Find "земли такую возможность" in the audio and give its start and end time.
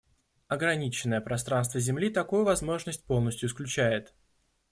1.79-3.03